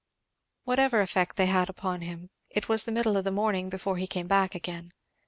[0.63, 4.07] Whatever effect they had upon him, it was the middle of the morning before he
[4.07, 4.93] came back again.